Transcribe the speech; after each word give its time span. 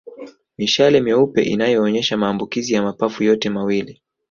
Mishale 0.57 1.01
meupe 1.01 1.41
inayoonyesha 1.43 2.17
maambukizi 2.17 2.73
ya 2.73 2.81
mapafu 2.81 3.23
yote 3.23 3.49
mawili 3.49 4.01